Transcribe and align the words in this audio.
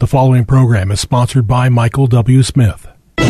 The 0.00 0.06
following 0.06 0.46
program 0.46 0.90
is 0.90 0.98
sponsored 0.98 1.46
by 1.46 1.68
Michael 1.68 2.06
W. 2.06 2.42
Smith. 2.42 2.88
The 3.18 3.26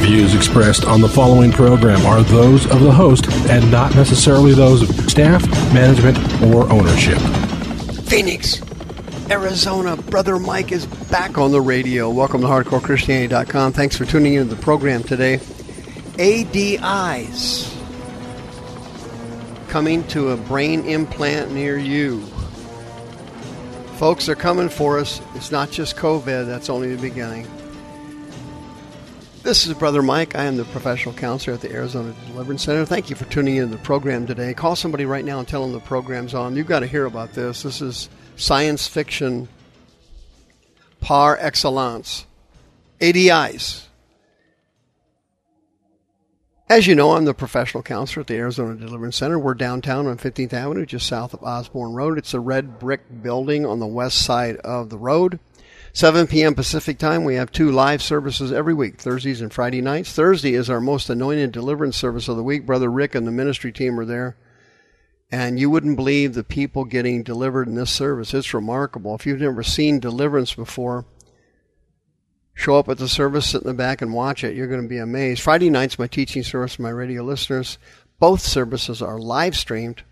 views 0.00 0.34
expressed 0.34 0.84
on 0.84 1.00
the 1.00 1.08
following 1.08 1.52
program 1.52 2.04
are 2.04 2.22
those 2.22 2.66
of 2.70 2.80
the 2.80 2.92
host 2.92 3.32
and 3.48 3.70
not 3.70 3.94
necessarily 3.94 4.52
those 4.52 4.82
of 4.82 5.10
staff, 5.10 5.42
management, 5.72 6.18
or 6.52 6.70
ownership. 6.70 7.16
Phoenix, 8.08 8.60
Arizona, 9.30 9.96
Brother 9.96 10.38
Mike 10.38 10.70
is 10.70 10.84
back 10.84 11.38
on 11.38 11.50
the 11.50 11.62
radio. 11.62 12.10
Welcome 12.10 12.42
to 12.42 12.46
HardcoreChristianity.com. 12.46 13.72
Thanks 13.72 13.96
for 13.96 14.04
tuning 14.04 14.34
into 14.34 14.54
the 14.54 14.60
program 14.60 15.02
today. 15.02 15.38
ADIs 16.18 17.74
coming 19.68 20.06
to 20.08 20.32
a 20.32 20.36
brain 20.36 20.84
implant 20.84 21.52
near 21.52 21.78
you. 21.78 22.22
Folks 24.02 24.28
are 24.28 24.34
coming 24.34 24.68
for 24.68 24.98
us. 24.98 25.20
It's 25.36 25.52
not 25.52 25.70
just 25.70 25.94
COVID, 25.94 26.44
that's 26.44 26.68
only 26.68 26.92
the 26.92 27.00
beginning. 27.00 27.46
This 29.44 29.64
is 29.64 29.74
Brother 29.74 30.02
Mike. 30.02 30.34
I 30.34 30.42
am 30.42 30.56
the 30.56 30.64
professional 30.64 31.14
counselor 31.14 31.54
at 31.54 31.60
the 31.60 31.70
Arizona 31.70 32.12
Deliverance 32.26 32.64
Center. 32.64 32.84
Thank 32.84 33.10
you 33.10 33.14
for 33.14 33.26
tuning 33.26 33.54
in 33.54 33.70
to 33.70 33.76
the 33.76 33.82
program 33.84 34.26
today. 34.26 34.54
Call 34.54 34.74
somebody 34.74 35.04
right 35.04 35.24
now 35.24 35.38
and 35.38 35.46
tell 35.46 35.62
them 35.62 35.72
the 35.72 35.78
program's 35.78 36.34
on. 36.34 36.56
You've 36.56 36.66
got 36.66 36.80
to 36.80 36.88
hear 36.88 37.04
about 37.04 37.34
this. 37.34 37.62
This 37.62 37.80
is 37.80 38.08
science 38.34 38.88
fiction 38.88 39.46
par 41.00 41.38
excellence. 41.40 42.26
ADIs. 43.00 43.86
As 46.72 46.86
you 46.86 46.94
know, 46.94 47.12
I'm 47.12 47.26
the 47.26 47.34
professional 47.34 47.82
counselor 47.82 48.22
at 48.22 48.28
the 48.28 48.36
Arizona 48.36 48.74
Deliverance 48.74 49.18
Center. 49.18 49.38
We're 49.38 49.52
downtown 49.52 50.06
on 50.06 50.16
15th 50.16 50.54
Avenue, 50.54 50.86
just 50.86 51.06
south 51.06 51.34
of 51.34 51.42
Osborn 51.42 51.92
Road. 51.92 52.16
It's 52.16 52.32
a 52.32 52.40
red 52.40 52.78
brick 52.78 53.02
building 53.22 53.66
on 53.66 53.78
the 53.78 53.86
west 53.86 54.22
side 54.22 54.56
of 54.56 54.88
the 54.88 54.96
road. 54.96 55.38
7 55.92 56.26
p.m. 56.26 56.54
Pacific 56.54 56.96
time, 56.96 57.24
we 57.24 57.34
have 57.34 57.52
two 57.52 57.70
live 57.70 58.00
services 58.00 58.52
every 58.52 58.72
week, 58.72 58.98
Thursdays 58.98 59.42
and 59.42 59.52
Friday 59.52 59.82
nights. 59.82 60.14
Thursday 60.14 60.54
is 60.54 60.70
our 60.70 60.80
most 60.80 61.10
anointed 61.10 61.52
deliverance 61.52 61.98
service 61.98 62.26
of 62.26 62.38
the 62.38 62.42
week. 62.42 62.64
Brother 62.64 62.90
Rick 62.90 63.14
and 63.14 63.26
the 63.26 63.32
ministry 63.32 63.70
team 63.70 64.00
are 64.00 64.06
there. 64.06 64.38
And 65.30 65.60
you 65.60 65.68
wouldn't 65.68 65.96
believe 65.96 66.32
the 66.32 66.42
people 66.42 66.86
getting 66.86 67.22
delivered 67.22 67.68
in 67.68 67.74
this 67.74 67.90
service. 67.90 68.32
It's 68.32 68.54
remarkable. 68.54 69.14
If 69.14 69.26
you've 69.26 69.42
never 69.42 69.62
seen 69.62 70.00
deliverance 70.00 70.54
before, 70.54 71.04
show 72.54 72.76
up 72.76 72.88
at 72.88 72.98
the 72.98 73.08
service, 73.08 73.50
sit 73.50 73.62
in 73.62 73.68
the 73.68 73.74
back, 73.74 74.02
and 74.02 74.12
watch 74.12 74.44
it. 74.44 74.54
You're 74.54 74.66
going 74.68 74.82
to 74.82 74.88
be 74.88 74.98
amazed. 74.98 75.42
Friday 75.42 75.70
night's 75.70 75.98
my 75.98 76.06
teaching 76.06 76.42
service 76.42 76.76
for 76.76 76.82
my 76.82 76.90
radio 76.90 77.22
listeners. 77.22 77.78
Both 78.18 78.40
services 78.40 79.02
are 79.02 79.18
live 79.18 79.56
streamed 79.56 80.02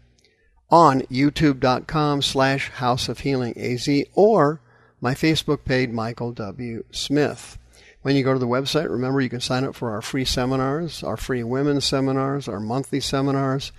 on 0.71 1.01
youtube.com 1.03 2.23
slash 2.23 2.71
house 2.71 3.09
of 3.09 3.21
healing 3.21 3.53
az 3.57 3.89
or 4.15 4.61
my 5.01 5.15
facebook 5.15 5.65
page 5.65 5.91
michael 5.91 6.33
w 6.33 6.85
smith 6.93 7.59
when 8.03 8.15
you 8.15 8.23
go 8.23 8.33
to 8.33 8.39
the 8.39 8.47
website 8.47 8.89
remember 8.89 9.21
you 9.21 9.29
can 9.29 9.41
sign 9.41 9.65
up 9.65 9.75
for 9.75 9.91
our 9.91 10.01
free 10.01 10.25
seminars 10.25 11.03
our 11.03 11.17
free 11.17 11.43
women's 11.43 11.85
seminars 11.85 12.49
our 12.49 12.61
monthly 12.61 13.01
seminars 13.01 13.73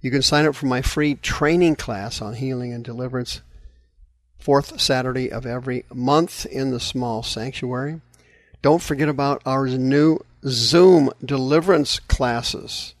you 0.00 0.10
can 0.10 0.22
sign 0.22 0.46
up 0.46 0.54
for 0.54 0.66
my 0.66 0.80
free 0.80 1.16
training 1.16 1.74
class 1.74 2.22
on 2.22 2.34
healing 2.34 2.72
and 2.72 2.84
deliverance 2.84 3.40
fourth 4.40 4.80
Saturday 4.80 5.30
of 5.30 5.46
every 5.46 5.84
month 5.92 6.46
in 6.46 6.70
the 6.70 6.80
small 6.80 7.22
sanctuary. 7.22 8.00
Don't 8.62 8.82
forget 8.82 9.08
about 9.08 9.42
our 9.46 9.66
new 9.66 10.18
Zoom 10.46 11.10
deliverance 11.24 11.98
classes. 12.00 12.94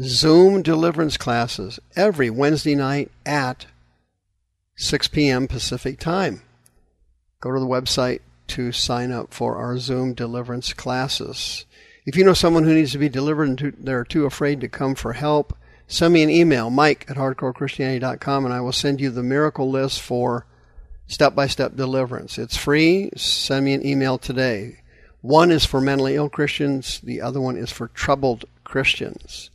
Zoom 0.00 0.62
deliverance 0.62 1.16
classes 1.16 1.78
every 1.94 2.30
Wednesday 2.30 2.74
night 2.74 3.10
at 3.24 3.66
6 4.76 5.08
p.m. 5.08 5.46
Pacific 5.46 6.00
time. 6.00 6.42
Go 7.40 7.52
to 7.52 7.60
the 7.60 7.66
website 7.66 8.20
to 8.48 8.72
sign 8.72 9.12
up 9.12 9.32
for 9.32 9.56
our 9.56 9.78
Zoom 9.78 10.14
deliverance 10.14 10.72
classes. 10.72 11.64
If 12.06 12.16
you 12.16 12.24
know 12.24 12.34
someone 12.34 12.64
who 12.64 12.74
needs 12.74 12.92
to 12.92 12.98
be 12.98 13.08
delivered 13.08 13.48
and 13.48 13.74
they're 13.78 14.04
too 14.04 14.26
afraid 14.26 14.60
to 14.60 14.68
come 14.68 14.94
for 14.94 15.12
help, 15.12 15.56
send 15.86 16.12
me 16.12 16.22
an 16.22 16.30
email, 16.30 16.70
mike 16.70 17.06
at 17.08 17.16
hardcorechristianity.com, 17.16 18.44
and 18.44 18.52
I 18.52 18.60
will 18.60 18.72
send 18.72 19.00
you 19.00 19.10
the 19.10 19.22
miracle 19.22 19.70
list 19.70 20.00
for 20.00 20.46
step 21.06 21.34
by 21.34 21.46
step 21.46 21.76
deliverance. 21.76 22.38
It's 22.38 22.56
free. 22.56 23.10
Send 23.16 23.64
me 23.64 23.74
an 23.74 23.86
email 23.86 24.18
today. 24.18 24.80
One 25.20 25.50
is 25.50 25.64
for 25.64 25.80
mentally 25.80 26.16
ill 26.16 26.28
Christians, 26.28 27.00
the 27.00 27.22
other 27.22 27.40
one 27.40 27.56
is 27.56 27.72
for 27.72 27.88
troubled 27.88 28.44
Christians. 28.62 29.48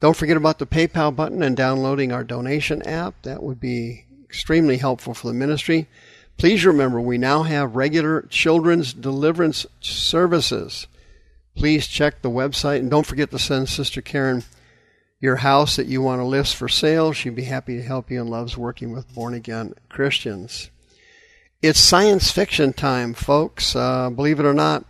Don't 0.00 0.16
forget 0.16 0.36
about 0.36 0.58
the 0.58 0.66
PayPal 0.66 1.16
button 1.16 1.42
and 1.42 1.56
downloading 1.56 2.12
our 2.12 2.22
donation 2.22 2.82
app. 2.82 3.14
That 3.22 3.42
would 3.42 3.58
be 3.58 4.04
extremely 4.24 4.76
helpful 4.76 5.14
for 5.14 5.28
the 5.28 5.32
ministry. 5.32 5.88
Please 6.36 6.64
remember, 6.64 7.00
we 7.00 7.18
now 7.18 7.42
have 7.42 7.74
regular 7.74 8.22
children's 8.28 8.92
deliverance 8.92 9.66
services. 9.80 10.86
Please 11.56 11.86
check 11.86 12.20
the 12.20 12.30
website 12.30 12.78
and 12.78 12.90
don't 12.90 13.06
forget 13.06 13.30
to 13.30 13.38
send 13.38 13.68
Sister 13.68 14.02
Karen 14.02 14.44
your 15.20 15.36
house 15.36 15.76
that 15.76 15.86
you 15.86 16.00
want 16.00 16.20
to 16.20 16.24
list 16.24 16.54
for 16.54 16.68
sale. 16.68 17.12
She'd 17.12 17.34
be 17.34 17.44
happy 17.44 17.76
to 17.76 17.82
help 17.82 18.10
you 18.10 18.20
and 18.20 18.30
loves 18.30 18.56
working 18.56 18.92
with 18.92 19.12
born 19.14 19.34
again 19.34 19.74
Christians. 19.88 20.70
It's 21.60 21.80
science 21.80 22.30
fiction 22.30 22.72
time, 22.72 23.14
folks. 23.14 23.74
Uh, 23.74 24.10
believe 24.10 24.38
it 24.38 24.46
or 24.46 24.54
not, 24.54 24.84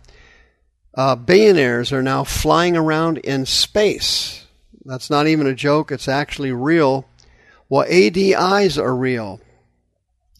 uh, 0.93 1.15
billionaires 1.15 1.91
are 1.91 2.03
now 2.03 2.23
flying 2.23 2.77
around 2.77 3.17
in 3.17 3.47
space. 3.47 4.45
That's 4.85 5.09
not 5.09 5.25
even 5.25 5.47
a 5.47 5.55
joke, 5.55 5.91
it's 5.91 6.07
actually 6.07 6.51
real. 6.51 7.05
Well, 7.69 7.87
ADIs 7.87 8.77
are 8.77 8.95
real. 8.95 9.41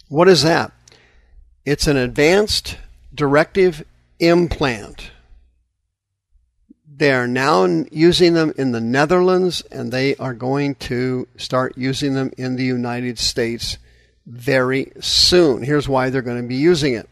What 0.07 0.29
is 0.29 0.43
that? 0.43 0.71
It's 1.65 1.87
an 1.87 1.97
advanced 1.97 2.77
directive 3.13 3.83
implant. 4.19 5.09
They 6.87 7.11
are 7.11 7.27
now 7.27 7.65
using 7.91 8.35
them 8.35 8.53
in 8.55 8.71
the 8.71 8.81
Netherlands 8.81 9.63
and 9.71 9.91
they 9.91 10.15
are 10.17 10.35
going 10.35 10.75
to 10.75 11.27
start 11.37 11.75
using 11.75 12.13
them 12.13 12.31
in 12.37 12.55
the 12.55 12.65
United 12.65 13.17
States 13.17 13.79
very 14.29 14.91
soon. 15.01 15.63
Here's 15.63 15.89
why 15.89 16.09
they're 16.09 16.21
going 16.21 16.41
to 16.41 16.47
be 16.47 16.55
using 16.55 16.93
it. 16.93 17.09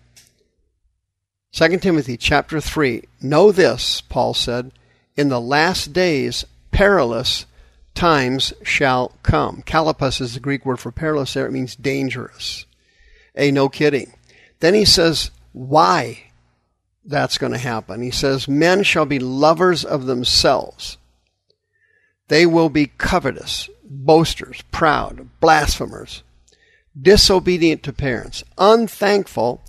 2 1.52 1.80
Timothy 1.80 2.16
chapter 2.16 2.62
3. 2.62 3.04
Know 3.22 3.52
this, 3.52 4.02
Paul 4.02 4.34
said, 4.34 4.72
in 5.16 5.30
the 5.30 5.42
last 5.42 5.92
days 5.94 6.46
perilous 6.72 7.48
times 7.96 8.54
shall 8.64 9.14
come. 9.24 9.64
Kalapus 9.64 10.22
is 10.22 10.36
the 10.36 10.40
Greek 10.40 10.66
word 10.66 10.80
for 10.80 10.92
perilous 10.92 11.34
there. 11.34 11.48
It 11.48 11.52
means 11.52 11.76
dangerous. 11.76 12.66
Hey, 13.34 13.50
no 13.50 13.70
kidding. 13.70 14.14
Then 14.60 14.76
he 14.76 14.86
says, 14.86 15.32
why 15.54 16.24
that's 17.04 17.38
going 17.38 17.54
to 17.54 17.58
happen. 17.58 18.02
He 18.02 18.12
says, 18.12 18.48
Men 18.48 18.84
shall 18.84 19.06
be 19.06 19.18
lovers 19.18 19.84
of 19.84 20.06
themselves. 20.06 20.98
They 22.28 22.46
will 22.46 22.70
be 22.70 22.92
covetous, 22.98 23.70
boasters, 23.84 24.62
proud, 24.72 25.30
blasphemers, 25.40 26.24
disobedient 27.00 27.84
to 27.84 27.94
parents, 27.94 28.44
unthankful, 28.58 29.62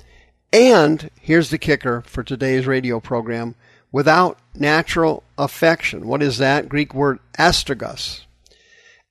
and 0.52 1.10
here's 1.20 1.50
the 1.50 1.58
kicker 1.58 2.02
for 2.02 2.22
today's 2.22 2.66
radio 2.66 3.00
program 3.00 3.54
without 3.92 4.38
natural 4.54 5.22
affection. 5.36 6.06
What 6.06 6.22
is 6.22 6.38
that? 6.38 6.68
Greek 6.68 6.94
word 6.94 7.18
astragus. 7.38 8.22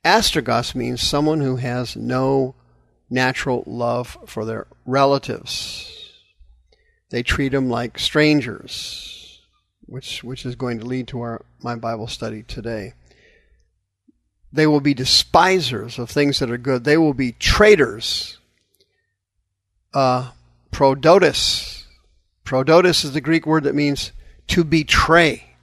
Astragus 0.04 0.74
means 0.74 1.02
someone 1.02 1.42
who 1.42 1.58
has 1.58 1.96
no 1.96 2.56
natural 3.10 3.64
love 3.66 4.18
for 4.26 4.46
their 4.46 4.68
relatives. 4.86 5.94
They 7.10 7.24
treat 7.24 7.50
them 7.50 7.70
like 7.70 8.00
strangers, 8.00 9.42
which, 9.86 10.24
which 10.24 10.46
is 10.46 10.56
going 10.56 10.80
to 10.80 10.86
lead 10.86 11.08
to 11.10 11.22
our, 11.22 11.46
my 11.62 11.76
Bible 11.76 12.08
study 12.08 12.44
today. 12.44 12.94
They 14.58 14.66
will 14.66 14.82
be 14.82 14.96
despisers 14.96 16.00
of 16.00 16.10
things 16.10 16.40
that 16.40 16.50
are 16.50 16.58
good. 16.58 16.84
They 16.84 16.98
will 16.98 17.14
be 17.14 17.34
traitors. 17.34 18.40
Uh, 19.94 20.32
prodotus. 20.72 21.84
Prodotus 22.44 23.06
is 23.06 23.14
the 23.14 23.22
Greek 23.22 23.46
word 23.46 23.66
that 23.66 23.76
means 23.76 24.14
to 24.48 24.64
betray. 24.64 25.54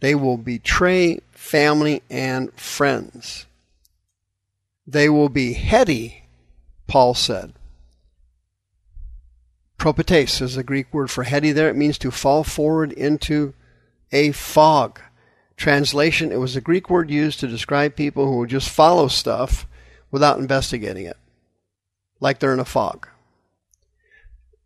They 0.00 0.14
will 0.14 0.38
betray 0.38 1.20
family 1.32 2.02
and 2.08 2.50
friends. 2.54 3.44
They 4.86 5.10
will 5.10 5.28
be 5.28 5.52
heady, 5.52 6.22
Paul 6.86 7.12
said. 7.12 7.52
Propetes 9.76 10.40
is 10.40 10.54
the 10.54 10.62
Greek 10.62 10.94
word 10.94 11.10
for 11.10 11.24
heady 11.24 11.52
there. 11.52 11.68
It 11.68 11.76
means 11.76 11.98
to 11.98 12.10
fall 12.10 12.44
forward 12.44 12.92
into 12.92 13.52
a 14.10 14.32
fog. 14.32 14.98
Translation, 15.60 16.32
it 16.32 16.40
was 16.40 16.56
a 16.56 16.60
Greek 16.62 16.88
word 16.88 17.10
used 17.10 17.38
to 17.40 17.46
describe 17.46 17.94
people 17.94 18.24
who 18.24 18.46
just 18.46 18.70
follow 18.70 19.08
stuff 19.08 19.66
without 20.10 20.38
investigating 20.38 21.04
it, 21.04 21.18
like 22.18 22.38
they're 22.38 22.54
in 22.54 22.60
a 22.60 22.64
fog. 22.64 23.06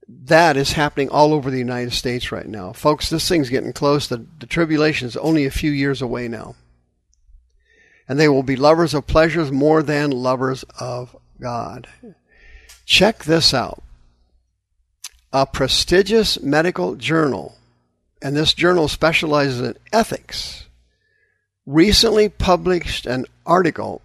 That 0.06 0.56
is 0.56 0.74
happening 0.74 1.08
all 1.08 1.34
over 1.34 1.50
the 1.50 1.58
United 1.58 1.94
States 1.94 2.30
right 2.30 2.46
now. 2.46 2.72
Folks, 2.72 3.10
this 3.10 3.28
thing's 3.28 3.50
getting 3.50 3.72
close. 3.72 4.06
The, 4.06 4.24
the 4.38 4.46
tribulation 4.46 5.08
is 5.08 5.16
only 5.16 5.46
a 5.46 5.50
few 5.50 5.72
years 5.72 6.00
away 6.00 6.28
now. 6.28 6.54
And 8.06 8.16
they 8.16 8.28
will 8.28 8.44
be 8.44 8.54
lovers 8.54 8.94
of 8.94 9.08
pleasures 9.08 9.50
more 9.50 9.82
than 9.82 10.12
lovers 10.12 10.64
of 10.78 11.16
God. 11.40 11.88
Check 12.86 13.24
this 13.24 13.52
out. 13.52 13.82
A 15.32 15.44
prestigious 15.44 16.40
medical 16.40 16.94
journal, 16.94 17.56
and 18.22 18.36
this 18.36 18.54
journal 18.54 18.86
specializes 18.86 19.60
in 19.60 19.76
ethics, 19.92 20.60
recently 21.66 22.28
published 22.28 23.06
an 23.06 23.26
article 23.46 24.02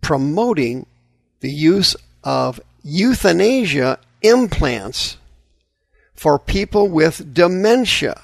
promoting 0.00 0.86
the 1.40 1.50
use 1.50 1.96
of 2.24 2.60
euthanasia 2.82 3.98
implants 4.22 5.16
for 6.14 6.38
people 6.38 6.88
with 6.88 7.34
dementia. 7.34 8.20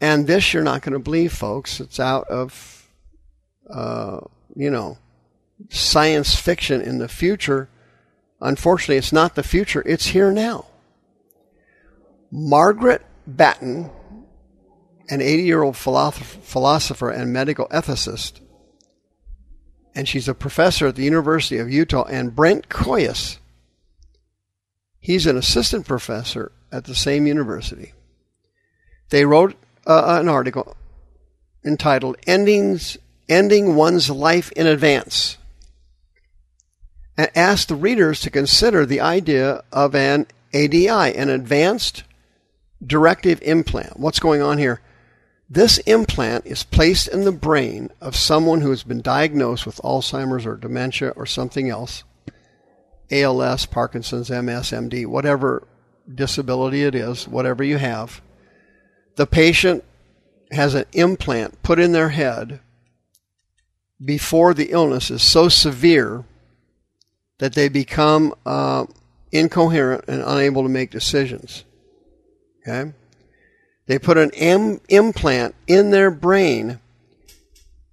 And 0.00 0.26
this 0.26 0.52
you're 0.52 0.62
not 0.62 0.82
going 0.82 0.92
to 0.92 0.98
believe, 0.98 1.32
folks. 1.32 1.80
It's 1.80 1.98
out 1.98 2.28
of, 2.28 2.90
uh, 3.70 4.20
you 4.54 4.70
know, 4.70 4.98
science 5.70 6.34
fiction 6.34 6.80
in 6.80 6.98
the 6.98 7.08
future. 7.08 7.68
Unfortunately, 8.40 8.96
it's 8.96 9.12
not 9.12 9.34
the 9.34 9.42
future, 9.42 9.82
it's 9.86 10.08
here 10.08 10.30
now. 10.30 10.66
Margaret 12.30 13.02
Battin, 13.26 13.90
an 15.08 15.20
80 15.20 15.42
year 15.42 15.62
old 15.62 15.76
philosopher 15.76 17.10
and 17.10 17.32
medical 17.32 17.66
ethicist, 17.68 18.40
and 19.94 20.08
she's 20.08 20.28
a 20.28 20.34
professor 20.34 20.88
at 20.88 20.96
the 20.96 21.04
University 21.04 21.58
of 21.58 21.70
Utah, 21.70 22.04
and 22.04 22.34
Brent 22.34 22.68
Kious, 22.68 23.38
he's 24.98 25.26
an 25.26 25.36
assistant 25.36 25.86
professor 25.86 26.52
at 26.72 26.84
the 26.84 26.94
same 26.94 27.26
university. 27.26 27.92
They 29.10 29.24
wrote 29.24 29.54
uh, 29.86 30.18
an 30.20 30.28
article 30.28 30.76
entitled 31.64 32.16
Endings, 32.26 32.98
Ending 33.28 33.74
One's 33.74 34.10
Life 34.10 34.50
in 34.52 34.66
Advance 34.66 35.38
and 37.16 37.30
asked 37.34 37.68
the 37.68 37.76
readers 37.76 38.20
to 38.20 38.30
consider 38.30 38.84
the 38.84 39.00
idea 39.00 39.62
of 39.72 39.94
an 39.94 40.26
ADI, 40.52 40.88
an 40.88 41.28
advanced 41.28 42.04
directive 42.84 43.40
implant. 43.42 43.98
What's 43.98 44.18
going 44.18 44.42
on 44.42 44.58
here? 44.58 44.80
This 45.48 45.78
implant 45.78 46.46
is 46.46 46.62
placed 46.62 47.08
in 47.08 47.24
the 47.24 47.32
brain 47.32 47.90
of 48.00 48.16
someone 48.16 48.62
who 48.62 48.70
has 48.70 48.82
been 48.82 49.02
diagnosed 49.02 49.66
with 49.66 49.76
Alzheimer's 49.82 50.46
or 50.46 50.56
dementia 50.56 51.10
or 51.10 51.26
something 51.26 51.68
else, 51.68 52.02
ALS, 53.10 53.66
Parkinson's, 53.66 54.30
MS, 54.30 54.70
MD, 54.70 55.06
whatever 55.06 55.66
disability 56.12 56.82
it 56.82 56.94
is, 56.94 57.28
whatever 57.28 57.62
you 57.62 57.76
have. 57.76 58.22
The 59.16 59.26
patient 59.26 59.84
has 60.50 60.74
an 60.74 60.86
implant 60.92 61.62
put 61.62 61.78
in 61.78 61.92
their 61.92 62.10
head 62.10 62.60
before 64.02 64.54
the 64.54 64.70
illness 64.70 65.10
is 65.10 65.22
so 65.22 65.48
severe 65.48 66.24
that 67.38 67.54
they 67.54 67.68
become 67.68 68.34
uh, 68.46 68.86
incoherent 69.32 70.04
and 70.08 70.22
unable 70.22 70.62
to 70.62 70.68
make 70.68 70.90
decisions. 70.90 71.64
Okay? 72.66 72.92
They 73.86 73.98
put 73.98 74.16
an 74.16 74.30
M- 74.34 74.80
implant 74.88 75.54
in 75.66 75.90
their 75.90 76.10
brain, 76.10 76.80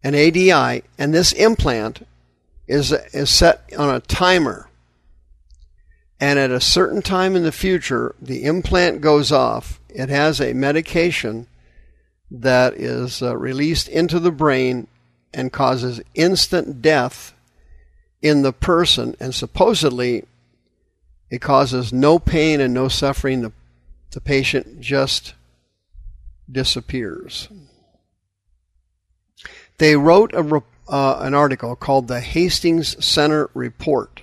an 0.03 0.15
ADI, 0.15 0.83
and 0.97 1.13
this 1.13 1.33
implant 1.33 2.07
is, 2.67 2.91
is 2.91 3.29
set 3.29 3.69
on 3.77 3.93
a 3.93 3.99
timer. 3.99 4.69
And 6.19 6.37
at 6.39 6.51
a 6.51 6.61
certain 6.61 7.01
time 7.01 7.35
in 7.35 7.43
the 7.43 7.51
future, 7.51 8.15
the 8.21 8.43
implant 8.43 9.01
goes 9.01 9.31
off. 9.31 9.79
It 9.89 10.09
has 10.09 10.39
a 10.39 10.53
medication 10.53 11.47
that 12.29 12.75
is 12.75 13.21
uh, 13.21 13.35
released 13.35 13.89
into 13.89 14.19
the 14.19 14.31
brain 14.31 14.87
and 15.33 15.51
causes 15.51 16.01
instant 16.13 16.81
death 16.81 17.33
in 18.21 18.43
the 18.43 18.53
person, 18.53 19.15
and 19.19 19.33
supposedly 19.33 20.25
it 21.29 21.41
causes 21.41 21.91
no 21.91 22.19
pain 22.19 22.61
and 22.61 22.73
no 22.73 22.87
suffering. 22.87 23.41
The, 23.41 23.51
the 24.11 24.21
patient 24.21 24.79
just 24.79 25.33
disappears. 26.49 27.49
They 29.77 29.95
wrote 29.95 30.33
a, 30.33 30.61
uh, 30.87 31.19
an 31.21 31.33
article 31.33 31.75
called 31.75 32.07
the 32.07 32.19
Hastings 32.19 33.03
Center 33.03 33.49
Report, 33.53 34.21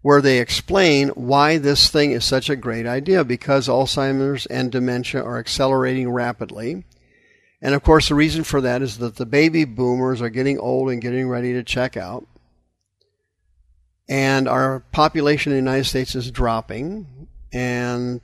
where 0.00 0.22
they 0.22 0.38
explain 0.38 1.08
why 1.10 1.58
this 1.58 1.90
thing 1.90 2.12
is 2.12 2.24
such 2.24 2.48
a 2.48 2.56
great 2.56 2.86
idea 2.86 3.24
because 3.24 3.68
Alzheimer's 3.68 4.46
and 4.46 4.72
dementia 4.72 5.22
are 5.22 5.38
accelerating 5.38 6.10
rapidly. 6.10 6.84
And 7.60 7.74
of 7.74 7.82
course, 7.82 8.08
the 8.08 8.14
reason 8.14 8.44
for 8.44 8.60
that 8.60 8.82
is 8.82 8.98
that 8.98 9.16
the 9.16 9.26
baby 9.26 9.64
boomers 9.64 10.22
are 10.22 10.30
getting 10.30 10.58
old 10.58 10.90
and 10.90 11.02
getting 11.02 11.28
ready 11.28 11.52
to 11.54 11.62
check 11.62 11.96
out. 11.96 12.26
And 14.08 14.48
our 14.48 14.80
population 14.92 15.52
in 15.52 15.58
the 15.58 15.70
United 15.70 15.84
States 15.84 16.14
is 16.14 16.30
dropping. 16.30 17.28
And 17.52 18.20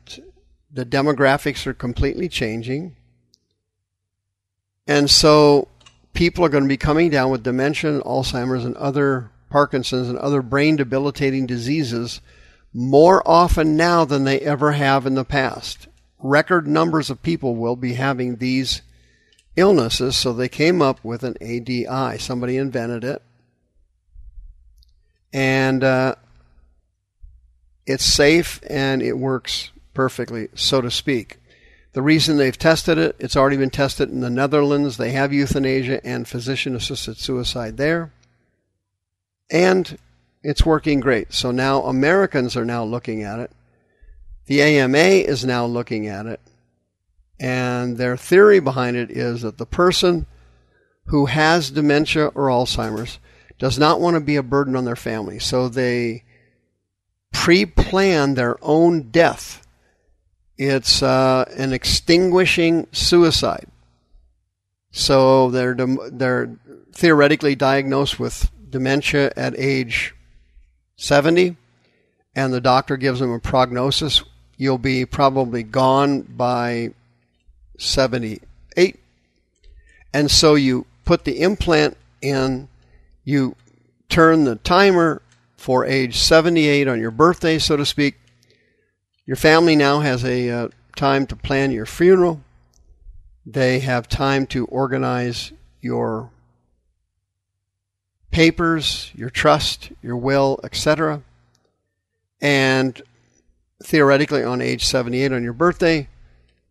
the 0.74 0.84
demographics 0.84 1.66
are 1.66 1.72
completely 1.72 2.28
changing. 2.28 2.96
And 4.88 5.08
so 5.08 5.68
people 6.12 6.44
are 6.44 6.48
going 6.48 6.64
to 6.64 6.68
be 6.68 6.76
coming 6.76 7.10
down 7.10 7.30
with 7.30 7.44
dementia, 7.44 8.00
Alzheimer's, 8.00 8.64
and 8.64 8.76
other 8.76 9.30
Parkinson's 9.50 10.08
and 10.08 10.18
other 10.18 10.42
brain 10.42 10.74
debilitating 10.74 11.46
diseases 11.46 12.20
more 12.72 13.22
often 13.24 13.76
now 13.76 14.04
than 14.04 14.24
they 14.24 14.40
ever 14.40 14.72
have 14.72 15.06
in 15.06 15.14
the 15.14 15.24
past. 15.24 15.86
Record 16.18 16.66
numbers 16.66 17.08
of 17.08 17.22
people 17.22 17.54
will 17.54 17.76
be 17.76 17.94
having 17.94 18.36
these 18.36 18.82
illnesses, 19.54 20.16
so 20.16 20.32
they 20.32 20.48
came 20.48 20.82
up 20.82 20.98
with 21.04 21.22
an 21.22 21.36
ADI. 21.40 22.18
Somebody 22.18 22.56
invented 22.56 23.04
it. 23.04 23.22
And 25.32 25.84
uh, 25.84 26.16
it's 27.86 28.04
safe 28.04 28.60
and 28.68 29.02
it 29.02 29.16
works 29.16 29.70
perfectly, 29.94 30.48
so 30.54 30.80
to 30.80 30.90
speak. 30.90 31.38
The 31.94 32.02
reason 32.02 32.36
they've 32.36 32.58
tested 32.58 32.98
it, 32.98 33.16
it's 33.20 33.36
already 33.36 33.56
been 33.56 33.70
tested 33.70 34.10
in 34.10 34.20
the 34.20 34.28
Netherlands. 34.28 34.96
They 34.96 35.12
have 35.12 35.32
euthanasia 35.32 36.04
and 36.04 36.26
physician 36.26 36.74
assisted 36.74 37.16
suicide 37.18 37.76
there. 37.76 38.12
And 39.48 39.96
it's 40.42 40.66
working 40.66 40.98
great. 41.00 41.32
So 41.32 41.52
now 41.52 41.82
Americans 41.82 42.56
are 42.56 42.64
now 42.64 42.82
looking 42.82 43.22
at 43.22 43.38
it. 43.38 43.52
The 44.46 44.60
AMA 44.60 44.98
is 44.98 45.44
now 45.44 45.66
looking 45.66 46.08
at 46.08 46.26
it. 46.26 46.40
And 47.38 47.96
their 47.96 48.16
theory 48.16 48.60
behind 48.60 48.96
it 48.96 49.10
is 49.10 49.42
that 49.42 49.58
the 49.58 49.66
person 49.66 50.26
who 51.06 51.26
has 51.26 51.70
dementia 51.70 52.26
or 52.28 52.48
Alzheimer's 52.48 53.18
does 53.58 53.78
not 53.78 54.00
want 54.00 54.14
to 54.14 54.20
be 54.20 54.36
a 54.36 54.42
burden 54.42 54.74
on 54.74 54.84
their 54.84 54.96
family. 54.96 55.38
So 55.38 55.68
they 55.68 56.24
pre 57.32 57.66
plan 57.66 58.34
their 58.34 58.56
own 58.62 59.10
death 59.10 59.63
it's 60.56 61.02
uh, 61.02 61.44
an 61.56 61.72
extinguishing 61.72 62.86
suicide. 62.92 63.66
So 64.90 65.50
they're 65.50 65.74
they're 65.74 66.56
theoretically 66.92 67.56
diagnosed 67.56 68.20
with 68.20 68.50
dementia 68.70 69.32
at 69.36 69.58
age 69.58 70.14
70, 70.96 71.56
and 72.36 72.52
the 72.52 72.60
doctor 72.60 72.96
gives 72.96 73.20
them 73.20 73.32
a 73.32 73.40
prognosis. 73.40 74.22
You'll 74.56 74.78
be 74.78 75.04
probably 75.04 75.64
gone 75.64 76.22
by 76.22 76.94
78. 77.78 79.00
And 80.12 80.30
so 80.30 80.54
you 80.54 80.86
put 81.04 81.24
the 81.24 81.40
implant 81.40 81.96
in, 82.22 82.68
you 83.24 83.56
turn 84.08 84.44
the 84.44 84.56
timer 84.56 85.22
for 85.56 85.84
age 85.84 86.18
78 86.18 86.86
on 86.86 87.00
your 87.00 87.10
birthday, 87.10 87.58
so 87.58 87.76
to 87.76 87.84
speak, 87.84 88.14
your 89.26 89.36
family 89.36 89.74
now 89.74 90.00
has 90.00 90.24
a 90.24 90.50
uh, 90.50 90.68
time 90.96 91.26
to 91.26 91.36
plan 91.36 91.70
your 91.70 91.86
funeral. 91.86 92.40
They 93.46 93.80
have 93.80 94.08
time 94.08 94.46
to 94.48 94.66
organize 94.66 95.52
your 95.80 96.30
papers, 98.30 99.10
your 99.14 99.30
trust, 99.30 99.90
your 100.02 100.16
will, 100.16 100.60
etc. 100.64 101.22
And 102.40 103.00
theoretically, 103.82 104.44
on 104.44 104.60
age 104.60 104.84
78 104.84 105.32
on 105.32 105.42
your 105.42 105.52
birthday, 105.52 106.08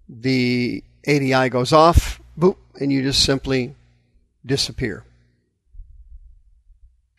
the 0.07 0.83
ADI 1.07 1.49
goes 1.49 1.73
off, 1.73 2.21
boop, 2.37 2.57
and 2.79 2.91
you 2.91 3.01
just 3.01 3.23
simply 3.23 3.75
disappear. 4.45 5.03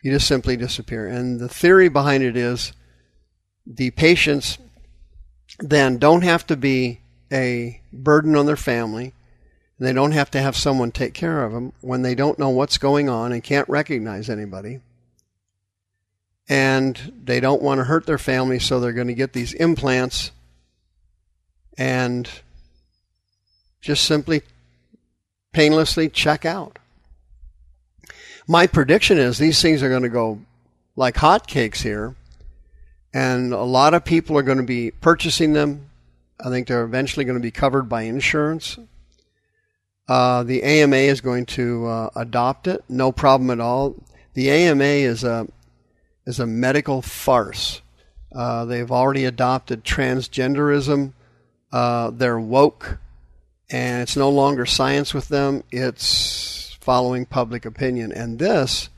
You 0.01 0.11
just 0.11 0.27
simply 0.27 0.55
disappear. 0.55 1.07
And 1.07 1.39
the 1.39 1.49
theory 1.49 1.89
behind 1.89 2.23
it 2.23 2.37
is 2.37 2.73
the 3.65 3.91
patients 3.91 4.59
then 5.59 5.97
don't 5.97 6.23
have 6.23 6.45
to 6.47 6.57
be 6.57 6.99
a 7.31 7.81
burden 7.91 8.35
on 8.35 8.45
their 8.45 8.55
family. 8.55 9.13
They 9.79 9.93
don't 9.93 10.11
have 10.11 10.31
to 10.31 10.41
have 10.41 10.55
someone 10.55 10.91
take 10.91 11.13
care 11.13 11.43
of 11.43 11.51
them 11.51 11.73
when 11.81 12.01
they 12.01 12.15
don't 12.15 12.39
know 12.39 12.49
what's 12.49 12.77
going 12.77 13.09
on 13.09 13.31
and 13.31 13.43
can't 13.43 13.67
recognize 13.67 14.29
anybody. 14.29 14.79
And 16.47 17.13
they 17.23 17.39
don't 17.39 17.61
want 17.61 17.79
to 17.79 17.85
hurt 17.85 18.05
their 18.05 18.17
family, 18.17 18.59
so 18.59 18.79
they're 18.79 18.93
going 18.93 19.07
to 19.07 19.13
get 19.13 19.33
these 19.33 19.53
implants 19.53 20.31
and 21.77 22.29
just 23.81 24.05
simply 24.05 24.43
painlessly 25.51 26.09
check 26.09 26.45
out. 26.45 26.79
My 28.47 28.67
prediction 28.67 29.17
is 29.17 29.37
these 29.37 29.61
things 29.61 29.81
are 29.81 29.89
going 29.89 30.03
to 30.03 30.09
go 30.09 30.39
like 30.95 31.15
hotcakes 31.15 31.81
here, 31.81 32.15
and 33.15 33.53
a 33.53 33.63
lot 33.63 33.93
of 33.93 34.03
people 34.03 34.37
are 34.37 34.43
going 34.43 34.57
to 34.57 34.63
be 34.63 34.91
purchasing 34.91 35.53
them. 35.53 35.89
I 36.37 36.49
think 36.49 36.67
they're 36.67 36.83
eventually 36.83 37.23
going 37.23 37.37
to 37.37 37.41
be 37.41 37.49
covered 37.49 37.83
by 37.83 38.01
insurance. 38.01 38.77
Uh, 40.05 40.43
the 40.43 40.61
AMA 40.61 40.97
is 40.97 41.21
going 41.21 41.45
to 41.45 41.87
uh, 41.87 42.09
adopt 42.17 42.67
it, 42.67 42.83
no 42.89 43.13
problem 43.13 43.49
at 43.51 43.61
all. 43.61 43.95
The 44.33 44.51
AMA 44.51 44.83
is 44.83 45.23
a 45.23 45.47
is 46.25 46.41
a 46.41 46.45
medical 46.45 47.01
farce. 47.01 47.81
Uh, 48.35 48.65
they've 48.65 48.91
already 48.91 49.23
adopted 49.23 49.85
transgenderism. 49.85 51.13
Uh, 51.71 52.11
they're 52.11 52.39
woke, 52.39 52.97
and 53.69 54.01
it's 54.01 54.17
no 54.17 54.29
longer 54.29 54.65
science 54.65 55.13
with 55.13 55.29
them. 55.29 55.63
It's 55.71 56.77
following 56.81 57.25
public 57.25 57.63
opinion. 57.63 58.11
And 58.11 58.39
this, 58.39 58.89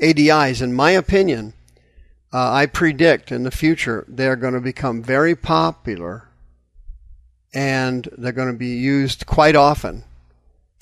ADIs, 0.00 0.62
in 0.62 0.72
my 0.72 0.92
opinion, 0.92 1.54
uh, 2.34 2.52
I 2.52 2.66
predict 2.66 3.30
in 3.30 3.44
the 3.44 3.52
future 3.52 4.04
they're 4.08 4.34
going 4.34 4.54
to 4.54 4.60
become 4.60 5.04
very 5.04 5.36
popular 5.36 6.28
and 7.54 8.08
they're 8.18 8.32
going 8.32 8.52
to 8.52 8.58
be 8.58 8.74
used 8.74 9.24
quite 9.24 9.54
often 9.54 10.02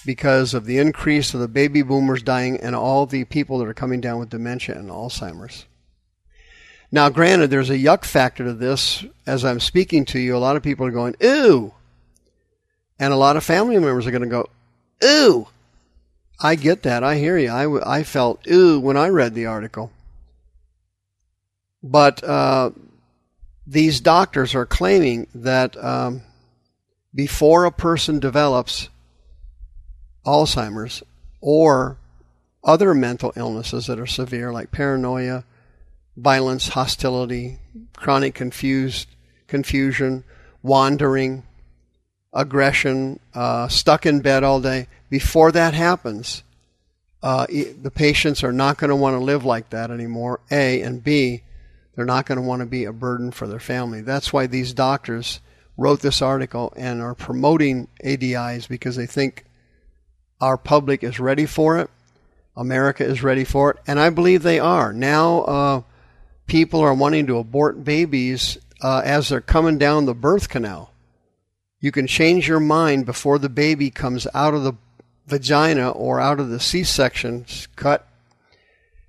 because 0.06 0.54
of 0.54 0.64
the 0.64 0.78
increase 0.78 1.34
of 1.34 1.40
the 1.40 1.48
baby 1.48 1.82
boomers 1.82 2.22
dying 2.22 2.58
and 2.58 2.74
all 2.74 3.04
the 3.04 3.24
people 3.24 3.58
that 3.58 3.68
are 3.68 3.74
coming 3.74 4.00
down 4.00 4.18
with 4.18 4.30
dementia 4.30 4.78
and 4.78 4.88
Alzheimer's. 4.88 5.66
Now, 6.90 7.10
granted, 7.10 7.50
there's 7.50 7.70
a 7.70 7.78
yuck 7.78 8.04
factor 8.04 8.44
to 8.44 8.54
this. 8.54 9.04
As 9.26 9.44
I'm 9.44 9.60
speaking 9.60 10.06
to 10.06 10.18
you, 10.18 10.34
a 10.34 10.38
lot 10.38 10.56
of 10.56 10.62
people 10.62 10.86
are 10.86 10.90
going, 10.90 11.14
ooh. 11.22 11.72
And 12.98 13.12
a 13.12 13.16
lot 13.16 13.36
of 13.36 13.44
family 13.44 13.78
members 13.78 14.06
are 14.06 14.10
going 14.10 14.22
to 14.22 14.28
go, 14.28 14.48
ooh. 15.04 15.48
I 16.40 16.54
get 16.54 16.82
that. 16.82 17.04
I 17.04 17.16
hear 17.16 17.36
you. 17.36 17.50
I, 17.50 17.98
I 17.98 18.02
felt 18.02 18.46
ooh 18.50 18.80
when 18.80 18.96
I 18.96 19.08
read 19.08 19.34
the 19.34 19.46
article. 19.46 19.92
But 21.82 22.22
uh, 22.22 22.70
these 23.66 24.00
doctors 24.00 24.54
are 24.54 24.66
claiming 24.66 25.26
that 25.34 25.82
um, 25.82 26.22
before 27.14 27.64
a 27.64 27.72
person 27.72 28.20
develops 28.20 28.88
Alzheimer's 30.24 31.02
or 31.40 31.98
other 32.64 32.94
mental 32.94 33.32
illnesses 33.34 33.86
that 33.86 33.98
are 33.98 34.06
severe, 34.06 34.52
like 34.52 34.70
paranoia, 34.70 35.44
violence, 36.16 36.68
hostility, 36.68 37.58
chronic 37.96 38.34
confused 38.34 39.08
confusion, 39.48 40.24
wandering, 40.62 41.42
aggression, 42.32 43.20
uh, 43.34 43.68
stuck 43.68 44.06
in 44.06 44.20
bed 44.20 44.42
all 44.42 44.60
day. 44.60 44.86
Before 45.10 45.52
that 45.52 45.74
happens, 45.74 46.42
uh, 47.22 47.46
the 47.46 47.92
patients 47.94 48.42
are 48.42 48.52
not 48.52 48.78
going 48.78 48.88
to 48.88 48.96
want 48.96 49.14
to 49.14 49.24
live 49.24 49.44
like 49.44 49.70
that 49.70 49.90
anymore. 49.90 50.40
A 50.50 50.80
and 50.82 51.04
B, 51.04 51.42
they're 51.94 52.04
not 52.04 52.26
going 52.26 52.36
to 52.36 52.46
want 52.46 52.60
to 52.60 52.66
be 52.66 52.84
a 52.84 52.92
burden 52.92 53.30
for 53.30 53.46
their 53.46 53.60
family. 53.60 54.00
That's 54.00 54.32
why 54.32 54.46
these 54.46 54.72
doctors 54.72 55.40
wrote 55.76 56.00
this 56.00 56.22
article 56.22 56.72
and 56.76 57.00
are 57.00 57.14
promoting 57.14 57.88
ADIs 58.04 58.68
because 58.68 58.96
they 58.96 59.06
think 59.06 59.44
our 60.40 60.56
public 60.56 61.02
is 61.04 61.20
ready 61.20 61.46
for 61.46 61.78
it. 61.78 61.90
America 62.56 63.04
is 63.04 63.22
ready 63.22 63.44
for 63.44 63.70
it, 63.70 63.78
and 63.86 63.98
I 63.98 64.10
believe 64.10 64.42
they 64.42 64.58
are. 64.58 64.92
Now, 64.92 65.40
uh, 65.42 65.82
people 66.46 66.80
are 66.80 66.92
wanting 66.92 67.26
to 67.28 67.38
abort 67.38 67.82
babies 67.82 68.58
uh, 68.82 69.00
as 69.04 69.28
they're 69.28 69.40
coming 69.40 69.78
down 69.78 70.04
the 70.04 70.14
birth 70.14 70.48
canal. 70.50 70.92
You 71.80 71.92
can 71.92 72.06
change 72.06 72.46
your 72.46 72.60
mind 72.60 73.06
before 73.06 73.38
the 73.38 73.48
baby 73.48 73.90
comes 73.90 74.26
out 74.34 74.54
of 74.54 74.64
the 74.64 74.74
vagina 75.26 75.90
or 75.90 76.20
out 76.20 76.40
of 76.40 76.50
the 76.50 76.60
C 76.60 76.84
section 76.84 77.46
cut. 77.74 78.06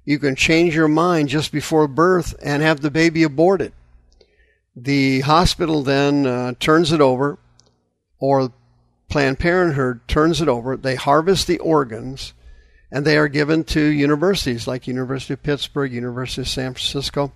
You 0.05 0.19
can 0.19 0.35
change 0.35 0.75
your 0.75 0.87
mind 0.87 1.29
just 1.29 1.51
before 1.51 1.87
birth 1.87 2.35
and 2.41 2.61
have 2.61 2.81
the 2.81 2.91
baby 2.91 3.23
aborted. 3.23 3.73
The 4.75 5.21
hospital 5.21 5.83
then 5.83 6.25
uh, 6.25 6.53
turns 6.59 6.91
it 6.91 6.99
over, 6.99 7.37
or 8.19 8.51
Planned 9.09 9.39
Parenthood 9.39 10.01
turns 10.07 10.41
it 10.41 10.47
over. 10.47 10.75
They 10.75 10.95
harvest 10.95 11.47
the 11.47 11.59
organs 11.59 12.33
and 12.93 13.05
they 13.05 13.17
are 13.17 13.27
given 13.27 13.63
to 13.63 13.81
universities 13.81 14.67
like 14.67 14.85
University 14.85 15.33
of 15.33 15.41
Pittsburgh, 15.41 15.91
University 15.91 16.43
of 16.43 16.47
San 16.47 16.73
Francisco, 16.75 17.33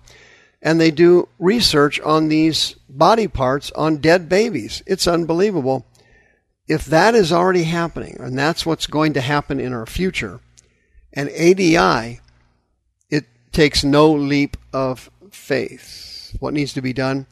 and 0.62 0.80
they 0.80 0.92
do 0.92 1.28
research 1.40 2.00
on 2.00 2.28
these 2.28 2.76
body 2.88 3.26
parts 3.26 3.72
on 3.72 3.96
dead 3.96 4.28
babies. 4.28 4.84
It's 4.86 5.08
unbelievable. 5.08 5.84
If 6.68 6.84
that 6.86 7.16
is 7.16 7.32
already 7.32 7.64
happening, 7.64 8.18
and 8.20 8.38
that's 8.38 8.64
what's 8.64 8.86
going 8.86 9.14
to 9.14 9.20
happen 9.20 9.58
in 9.58 9.72
our 9.72 9.86
future, 9.86 10.38
and 11.12 11.28
ADI, 11.30 12.20
takes 13.52 13.84
no 13.84 14.12
leap 14.12 14.56
of 14.72 15.10
faith. 15.30 16.36
What 16.40 16.54
needs 16.54 16.72
to 16.74 16.82
be 16.82 16.92
done? 16.92 17.26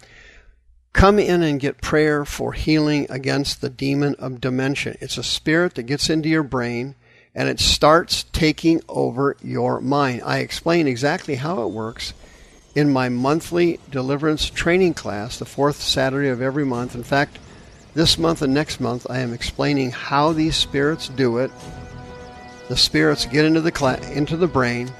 Come 0.92 1.18
in 1.18 1.42
and 1.42 1.60
get 1.60 1.82
prayer 1.82 2.24
for 2.24 2.54
healing 2.54 3.06
against 3.10 3.60
the 3.60 3.68
demon 3.68 4.14
of 4.14 4.40
dementia. 4.40 4.96
It's 5.00 5.18
a 5.18 5.22
spirit 5.22 5.74
that 5.74 5.82
gets 5.82 6.08
into 6.08 6.28
your 6.28 6.42
brain 6.42 6.94
and 7.34 7.50
it 7.50 7.60
starts 7.60 8.22
taking 8.32 8.80
over 8.88 9.36
your 9.42 9.80
mind. 9.82 10.22
I 10.24 10.38
explain 10.38 10.88
exactly 10.88 11.34
how 11.34 11.62
it 11.62 11.70
works 11.70 12.14
in 12.74 12.90
my 12.90 13.10
monthly 13.10 13.78
deliverance 13.90 14.48
training 14.48 14.94
class, 14.94 15.38
the 15.38 15.44
fourth 15.44 15.82
Saturday 15.82 16.28
of 16.28 16.40
every 16.40 16.64
month. 16.64 16.94
In 16.94 17.02
fact, 17.02 17.38
this 17.94 18.18
month 18.18 18.40
and 18.40 18.54
next 18.54 18.80
month, 18.80 19.06
I 19.10 19.18
am 19.18 19.34
explaining 19.34 19.90
how 19.90 20.32
these 20.32 20.56
spirits 20.56 21.08
do 21.08 21.38
it. 21.38 21.50
The 22.68 22.76
spirits 22.76 23.26
get 23.26 23.44
into 23.44 23.60
the 23.60 23.72
cla- 23.72 24.00
into 24.12 24.36
the 24.36 24.46
brain, 24.46 24.90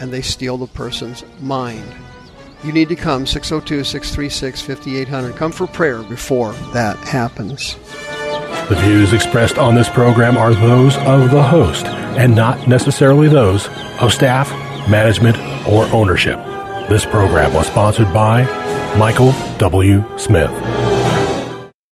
and 0.00 0.12
they 0.12 0.22
steal 0.22 0.56
the 0.56 0.66
person's 0.66 1.24
mind 1.40 1.94
you 2.64 2.72
need 2.72 2.88
to 2.88 2.96
come 2.96 3.26
602 3.26 3.84
636 3.84 4.60
5800. 4.60 5.36
Come 5.36 5.52
for 5.52 5.66
prayer 5.66 6.02
before 6.02 6.52
that 6.72 6.96
happens. 6.98 7.76
The 8.68 8.76
views 8.80 9.12
expressed 9.12 9.58
on 9.58 9.74
this 9.74 9.88
program 9.88 10.36
are 10.36 10.52
those 10.52 10.96
of 10.98 11.30
the 11.30 11.42
host 11.42 11.86
and 11.86 12.34
not 12.34 12.68
necessarily 12.68 13.28
those 13.28 13.68
of 14.00 14.12
staff, 14.12 14.50
management, 14.88 15.38
or 15.68 15.84
ownership. 15.94 16.38
This 16.88 17.04
program 17.04 17.54
was 17.54 17.66
sponsored 17.66 18.12
by 18.12 18.44
Michael 18.98 19.32
W. 19.58 20.04
Smith. 20.18 20.50